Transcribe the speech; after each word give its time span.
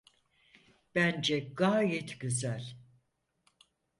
Bence 0.95 1.39
gayet 1.39 2.19
güzel. 2.19 2.77